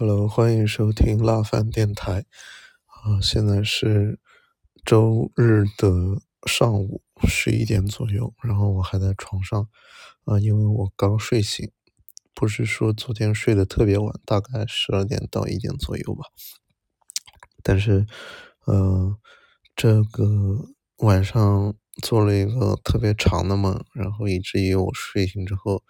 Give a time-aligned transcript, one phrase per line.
[0.00, 2.24] Hello，欢迎收听辣饭电台。
[2.86, 4.20] 啊，现在是
[4.84, 9.68] 周日的上午十一点左右，然后我还在床上。
[10.24, 11.68] 啊，因为我刚睡醒，
[12.32, 16.26] 不是说昨天睡得特别晚，大概十二点到一点左右吧。
[17.64, 18.06] 但是，
[18.66, 19.18] 呃，
[19.74, 20.68] 这个
[20.98, 25.82] 晚上做了一个特别长的梦，然后以至于我睡醒之后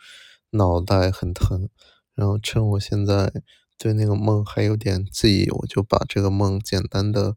[0.53, 1.69] 脑袋很疼。
[2.15, 3.31] 然后趁我现在
[3.79, 7.37] 对那个梦还有点记忆，我就把这个梦简单的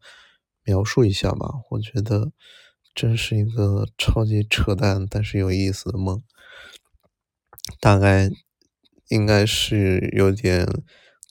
[0.63, 1.47] 描述一下吧。
[1.69, 2.31] 我觉得
[2.95, 6.23] 真是一个超级扯淡但是有意思的梦，
[7.79, 8.29] 大概
[9.09, 10.67] 应该是有点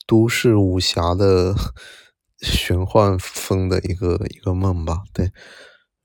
[0.07, 1.53] 都市武侠的
[2.39, 5.03] 玄幻风的一个一个梦吧。
[5.13, 5.31] 对，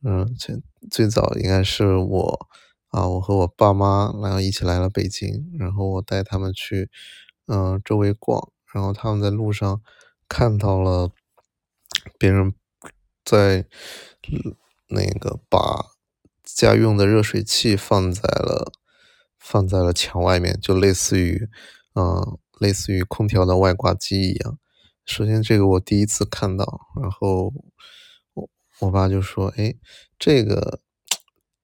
[0.04, 2.48] 嗯，最最早应该是我
[2.90, 6.90] 啊，我和我爸妈然后一起来了北京，然后我带他们去。
[7.48, 9.80] 嗯，周围逛，然后他们在路上
[10.28, 11.10] 看到了
[12.18, 12.52] 别人
[13.24, 13.64] 在
[14.88, 15.92] 那个把
[16.44, 18.70] 家用的热水器放在了
[19.38, 21.48] 放在了墙外面，就类似于
[21.94, 24.58] 嗯，类似于空调的外挂机一样。
[25.06, 27.50] 首先，这个我第一次看到，然后
[28.34, 29.74] 我我爸就说：“哎，
[30.18, 30.80] 这个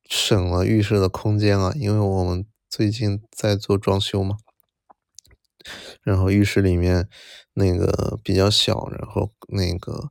[0.08, 4.38] 省了浴室的空间啊，因为我们最近在做装修嘛。”
[6.02, 7.08] 然后浴室里面
[7.54, 10.10] 那个比较小，然后那个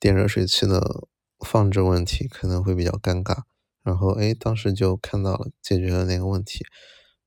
[0.00, 1.06] 电热水器的
[1.44, 3.42] 放置问题可能会比较尴尬。
[3.82, 6.64] 然后哎，当时就看到了解决了那个问题。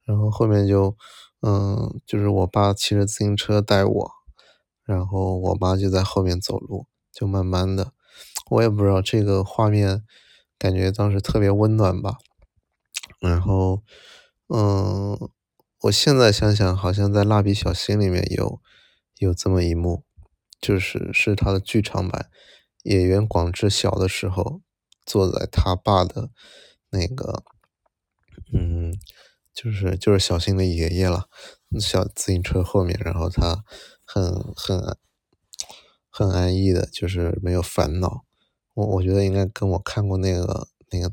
[0.03, 0.97] 然后后面就
[1.41, 4.11] 嗯，就是我爸骑着自行车带我，
[4.83, 7.93] 然后我妈就在后面走路，就慢慢的，
[8.49, 10.03] 我也不知道这个画面
[10.57, 12.17] 感觉当时特别温暖吧。
[13.19, 13.81] 然后
[14.47, 15.29] 嗯。
[15.81, 18.61] 我现在想想，好像在《蜡笔小新》里面有
[19.17, 20.03] 有这么一幕，
[20.59, 22.29] 就是是他的剧场版，
[22.83, 24.61] 演员广志小的时候
[25.07, 26.29] 坐在他爸的
[26.91, 27.43] 那个，
[28.53, 28.93] 嗯，
[29.51, 31.27] 就是就是小新的爷爷了，
[31.79, 33.63] 小自行车后面，然后他
[34.05, 34.95] 很很
[36.11, 38.23] 很安逸的，就是没有烦恼。
[38.75, 41.11] 我我觉得应该跟我看过那个那个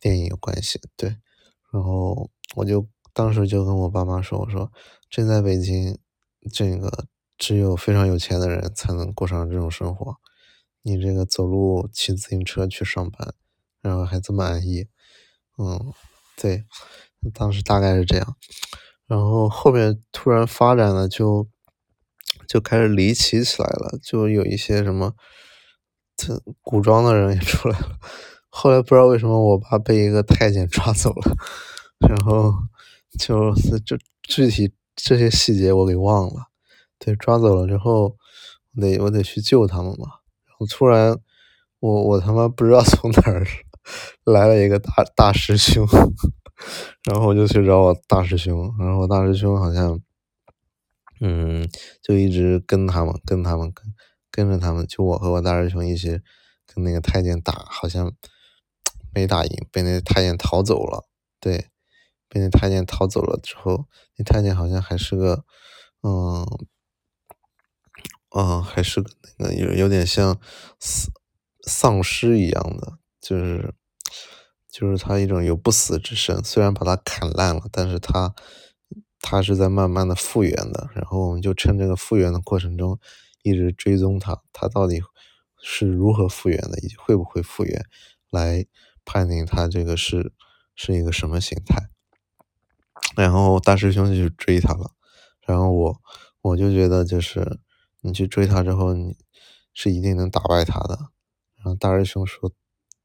[0.00, 1.18] 电影有关系，对，
[1.72, 2.88] 然后我就。
[3.14, 4.72] 当时就跟我爸妈说：“我说，
[5.10, 5.98] 这在北京，
[6.50, 7.06] 这个
[7.36, 10.16] 只有非常有钱的人才能过上这种生活。
[10.80, 13.34] 你这个走路、骑自行车去上班，
[13.82, 14.86] 然后还这么安逸，
[15.58, 15.92] 嗯，
[16.40, 16.64] 对，
[17.34, 18.36] 当时大概是这样。
[19.06, 21.46] 然后后面突然发展了，就
[22.48, 25.14] 就开始离奇起来了，就有一些什么
[26.16, 27.98] 这古装的人也出来了。
[28.48, 31.36] 后来不知道为什么，我爸被一个太监抓走了，
[32.08, 32.54] 然后。”
[33.18, 36.46] 就是这具体这些细节我给忘了，
[36.98, 38.16] 对，抓走了之后，
[38.74, 40.06] 我得我得去救他们嘛。
[40.46, 41.18] 然后突然，
[41.80, 43.46] 我我他妈不知道 从哪儿
[44.24, 45.86] 来了一个大大师兄，
[47.04, 50.00] 然后我就去找我大师兄，然后我大师兄好像，
[51.20, 51.68] 嗯，
[52.02, 53.92] 就一直跟他们跟他们跟
[54.30, 56.20] 跟着他们，就我和我大师兄一起
[56.66, 58.12] 跟那个太监打，好像
[59.12, 61.04] 没打赢，被那太监逃走了，
[61.40, 61.71] 对。
[62.32, 63.84] 被那太监逃走了之后，
[64.16, 65.44] 那太监好像还是个，
[66.02, 66.46] 嗯，
[68.34, 70.40] 嗯，还是个那个有有点像
[70.80, 71.12] 丧
[71.66, 73.74] 丧尸一样的，就是
[74.70, 78.34] 就是他一种有不死之身，虽然把他砍烂了，但是他
[79.20, 80.88] 他是在慢慢的复原的。
[80.94, 82.98] 然后我们就趁这个复原的过程中，
[83.42, 85.02] 一直追踪他，他到底
[85.60, 87.84] 是如何复原的，以及会不会复原，
[88.30, 88.64] 来
[89.04, 90.32] 判定他这个是
[90.74, 91.90] 是一个什么形态。
[93.14, 94.92] 然后大师兄就去追他了，
[95.46, 96.00] 然后我
[96.40, 97.60] 我就觉得就是
[98.00, 99.16] 你去追他之后，你
[99.74, 100.98] 是一定能打败他的。
[101.56, 102.50] 然后大师兄说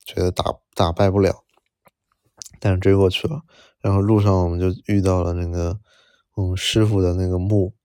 [0.05, 1.43] 觉得打打败不了，
[2.59, 3.41] 但是追过去了。
[3.79, 5.79] 然后路上我们就遇到了那个
[6.35, 7.75] 我们师傅的那个墓，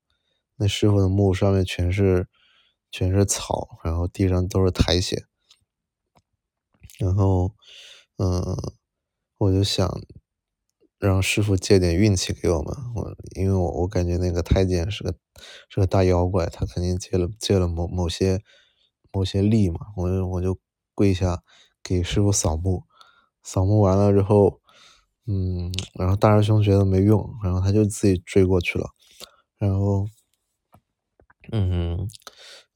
[0.56, 2.28] 那师傅的墓上面全是
[2.90, 5.20] 全是草，然后地上都是苔藓。
[6.98, 7.54] 然后
[8.16, 8.56] 嗯，
[9.38, 9.90] 我就想。
[11.08, 15.12] 让师傅借点运气给我们，我因为我我感觉那个太监是个
[15.68, 18.40] 是个大妖怪，他肯定借了借了某某些
[19.10, 20.56] 某些力嘛，我就我就
[20.94, 21.42] 跪下
[21.82, 22.84] 给师傅扫墓，
[23.42, 24.60] 扫墓完了之后，
[25.26, 28.90] 嗯，然后大师兄觉得没用，然后他就自己追过去了，
[29.58, 30.06] 然后，
[31.50, 32.08] 嗯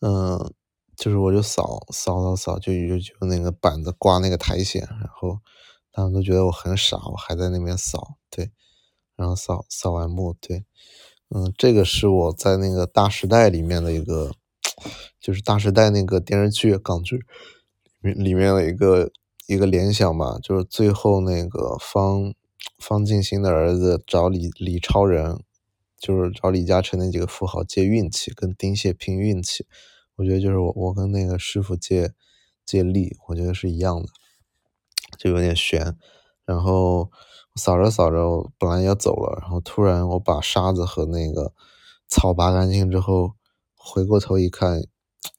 [0.00, 0.52] 嗯，
[0.96, 5.38] 就是我就扫扫扫扫，就就就那个板子刮那个苔藓，然后。
[5.97, 8.51] 他们都觉得我很傻，我还在那边扫，对，
[9.17, 10.67] 然后扫扫完墓，对，
[11.31, 14.33] 嗯，这个是我在那个《大时代》里面的一个，
[15.19, 17.25] 就是《大时代》那个电视剧港剧
[18.03, 19.11] 里里面的一个
[19.47, 22.35] 一个联想吧，就是最后那个方
[22.79, 25.41] 方静心的儿子找李李超人，
[25.99, 29.65] 就是找李嘉诚那几个富豪借运气，跟丁蟹拼运气。
[30.17, 32.13] 我觉得就是我我跟那个师傅借
[32.67, 34.09] 借力，我觉得是一样的，
[35.19, 35.97] 就有点悬。
[36.44, 37.11] 然后
[37.55, 41.53] 扫着扫着，本来要走了，然后突然我把沙子和那个
[42.08, 43.35] 草拔干净之后，
[43.75, 44.82] 回过头一看，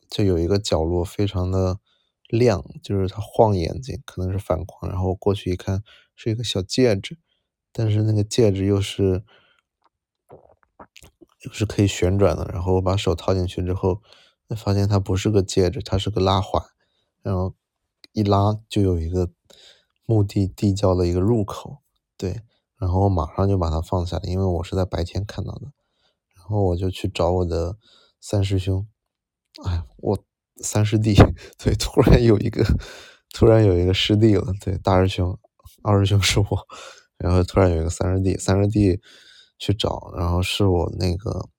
[0.10, 1.80] 就有一个角落非常的
[2.28, 4.92] 亮，就是它晃眼睛，可能是反光。
[4.92, 5.84] 然后我过去一看，
[6.16, 7.18] 是一个小戒指，
[7.72, 9.24] 但是那个戒指又是
[11.46, 12.46] 又是可以旋转的。
[12.52, 14.02] 然后我把手套进去之后。
[14.56, 16.64] 发现它不是个戒指，它是个拉环，
[17.22, 17.54] 然后
[18.14, 19.30] 一拉就有一个
[20.08, 21.84] 墓地地窖的一个入口，
[22.18, 22.42] 对，
[22.80, 25.72] 然后我马上就把它放下，因为我是在白天看到的，
[26.36, 27.78] 然后我就去找我的
[28.20, 28.88] 三师兄，
[29.64, 30.18] 哎，我
[30.64, 31.14] 三师弟，
[31.64, 32.66] 对，突然有一个，
[33.36, 35.38] 突然有一个师弟了，对，大师兄，
[35.84, 36.48] 二师兄是我，
[37.20, 39.00] 然后突然有一个三师弟，三师弟
[39.60, 41.50] 去找，然后是我那个。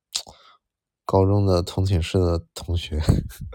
[1.10, 3.00] 高中的同寝室的同学，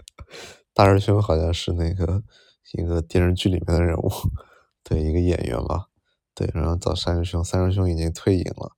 [0.74, 2.24] 大师兄好像是那个
[2.72, 4.10] 一个电视剧里面的人物，
[4.84, 5.86] 对，一个演员吧，
[6.34, 8.72] 对，然后找三师兄，三师兄已经退隐了，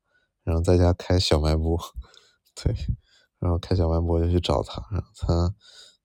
[0.45, 1.79] 然后在家开小卖部，
[2.55, 2.75] 对，
[3.41, 5.55] 然后开小卖部就去找他，然后他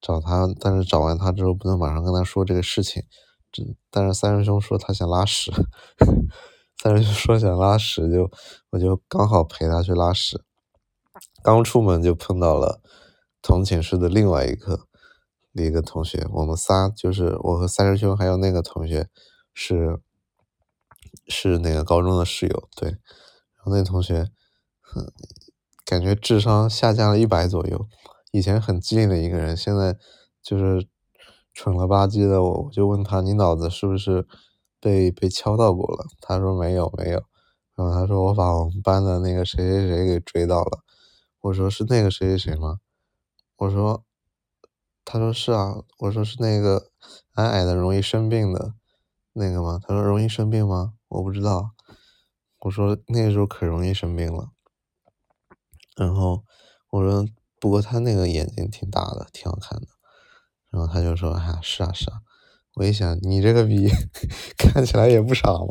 [0.01, 3.03] 找他，但是找完他之后不能马上跟他说这个事情，
[3.51, 5.51] 这但是三师兄说他想拉屎，
[6.81, 8.29] 三师兄说想拉屎，就
[8.71, 10.43] 我就刚好陪他去拉屎。
[11.43, 12.81] 刚出门就碰到了
[13.41, 14.87] 同寝室的另外一个
[15.53, 19.09] 一个同学，我们仨就是我和三师兄还有那个同学
[19.63, 19.99] 是
[21.27, 24.31] 是那个高中的室友，对，然后那同学
[25.85, 27.87] 感觉智商下降了一百左右，
[28.31, 29.95] 以前很机灵的一个人，现在
[30.41, 30.87] 就是
[31.53, 32.41] 蠢了吧唧的。
[32.41, 34.25] 我就问他，你脑子是不是
[34.79, 36.07] 被被敲到过了？
[36.19, 37.23] 他说没有没有，
[37.75, 40.79] 然后他说我把我们班的那个谁谁谁给追到了。
[41.41, 42.79] 我说是那个谁谁谁吗？
[43.57, 44.03] 我说，
[45.05, 45.83] 他说是啊。
[45.99, 46.89] 我说是那个
[47.35, 48.73] 矮矮的容易生病的
[49.33, 49.79] 那个吗？
[49.81, 50.93] 他说容易生病吗？
[51.07, 51.71] 我不知道。
[52.59, 54.51] 我说那个时候可容易生病了。
[55.95, 56.43] 然后
[56.89, 57.25] 我说
[57.59, 59.87] 不过他那个眼睛挺大的，挺好看的。
[60.69, 62.21] 然后他就说哎，是啊是啊。
[62.75, 63.89] 我一想你这个逼
[64.57, 65.67] 看起来也不傻嘛。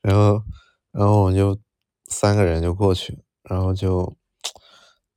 [0.00, 0.42] 然后
[0.90, 1.58] 然后我就
[2.06, 4.16] 三个人就过去，然后就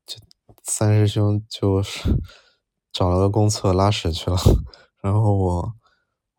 [0.05, 0.17] 就。
[0.63, 2.01] 三师兄就是
[2.91, 4.37] 找了个公厕拉屎去了，
[5.03, 5.75] 然后我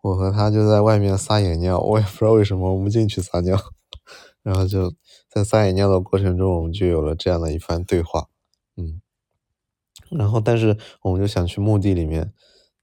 [0.06, 3.58] 我和他就在外面撒野尿，我也不知道为什么我们进去撒尿，
[4.42, 4.94] 然后就
[5.28, 8.28] 在撒野尿的过程中，我们就有了这样的一番对话，
[8.76, 9.00] 嗯，
[10.10, 12.32] 然后但是我们就想去墓地里面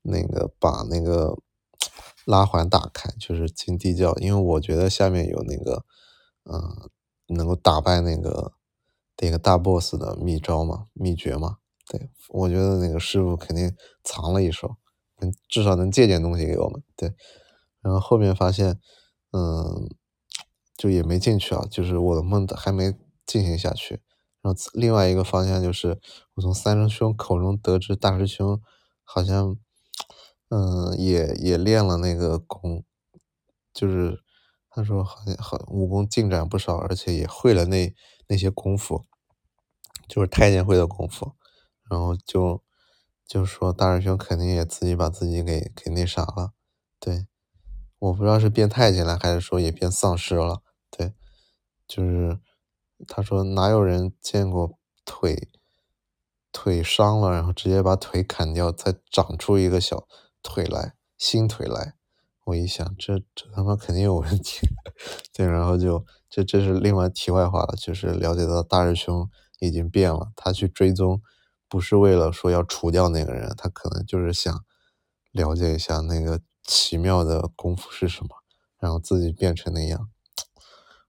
[0.02, 1.38] 那个把那个
[2.26, 5.86] 拉环打开，就是进地窖，因为我觉得下面有那个
[6.44, 6.90] 嗯
[7.28, 8.54] 能够打败那个。
[9.22, 13.74] 那个大 boss 的秘招嘛，秘诀嘛，对我觉得那个师傅肯定
[14.04, 14.76] 藏了一手，
[15.48, 17.14] 至少能借点东西给我们，对。
[17.82, 18.80] 然后后面发现，
[19.32, 19.90] 嗯，
[20.76, 22.94] 就也没进去啊，就是我的梦还没
[23.26, 24.02] 进行下去。
[24.42, 26.00] 然后另外一个方向就是，
[26.34, 28.62] 我从三师兄口中得知，大师兄
[29.04, 29.58] 好像，
[30.50, 32.84] 嗯，也也练了那个功，
[33.74, 34.22] 就是
[34.70, 37.94] 他说好像好武功进展不少，而且也会了那。
[38.28, 39.04] 那些功夫，
[40.08, 41.34] 就是太监会的功夫，
[41.90, 42.64] 然后就
[43.28, 46.54] 就说大师兄肯定也自己把自己给给那啥了，
[47.00, 47.28] 对，
[48.00, 51.14] 我不知道是变太监了还是说也变丧尸了，对，
[51.88, 52.40] 就是
[53.08, 55.50] 他说哪有人见过腿
[56.52, 60.08] 腿伤了，然后直接把腿砍掉，再长出一个小
[60.42, 61.96] 腿来，新腿来，
[62.46, 64.68] 我一想这这他妈肯定有问题，
[65.34, 66.06] 对，然后就。
[66.36, 71.22] 这这是另外题外话了，就是了解到大师兄已经变了，他去追踪，
[71.74, 74.64] 不是为了说要除掉那个人，他可能就是想
[75.32, 78.30] 了解一下那个奇妙的功夫是什么，
[78.78, 80.12] 然后自己变成那样。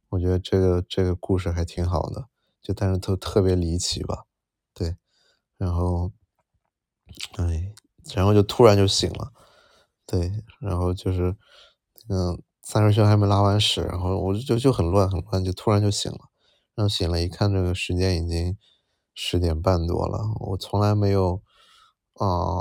[0.08, 2.28] 我觉得这个这个故事还挺好的，
[2.62, 4.24] 就但是都特别离奇吧，
[4.72, 4.96] 对，
[5.58, 6.12] 然后，
[7.36, 7.74] 哎，
[8.14, 9.34] 然后就突然就醒了，
[10.06, 11.36] 对，然后就是，
[12.08, 12.42] 嗯。
[12.66, 16.30] 三师兄还没拉完屎，然后我就就很乱很乱，就突然就醒了，
[16.74, 18.56] 然后醒了，一看这个时间已经
[19.14, 21.42] 十点半多了，我从来没有
[22.14, 22.60] 啊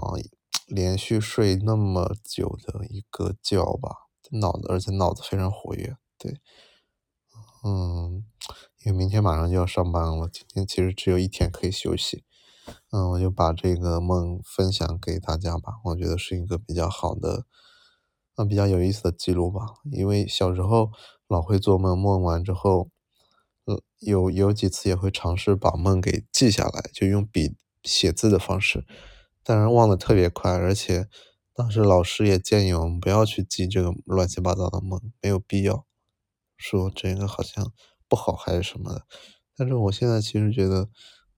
[0.67, 6.39] 连续睡那么久的一个觉吧，脑子而且脑子非常活跃，对，
[7.63, 8.23] 嗯，
[8.85, 12.23] 因为明天马上就要上班了，今天其实只有一天可以休息。
[12.91, 17.45] 嗯，我就把这个梦分享给大家吧，我觉得是一个比较好的，
[18.35, 19.65] 啊，比较有意思的记录吧。
[19.91, 20.91] 因为小时候
[21.27, 22.89] 老会做梦，梦完之后，
[23.65, 28.85] 呃，有有几次也会尝试把梦给记下来，就用笔写字的方式，
[29.43, 31.07] 但是忘得特别快，而且
[31.53, 35.85] 当时老师也建议我们不要去记这个乱七八糟的梦，没有必要，
[36.57, 37.71] 说这个好像
[38.07, 39.05] 不好还是什么的。
[39.55, 40.89] 但是我现在其实觉得。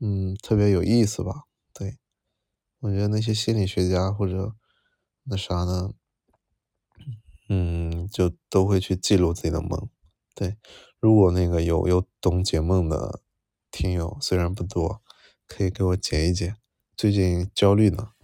[0.01, 1.44] 嗯，特别有意思吧？
[1.74, 1.96] 对，
[2.82, 4.53] 我觉得那些心理学家或者
[5.24, 5.91] 那啥呢，
[7.48, 9.89] 嗯，就都会去记录自己的梦。
[10.36, 10.58] 对，
[11.05, 13.21] 如果那个有有懂解梦的
[13.69, 15.03] 听友，虽然不多，
[15.45, 16.55] 可以给我解一解，
[16.97, 18.14] 最近焦虑呢。